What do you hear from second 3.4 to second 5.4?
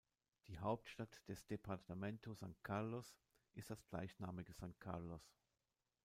ist das gleichnamige San Carlos.